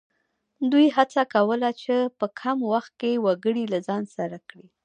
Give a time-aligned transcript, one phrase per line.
[0.71, 4.67] دوی هڅه کوله چې په کم وخت کې وګړي له ځان سره کړي.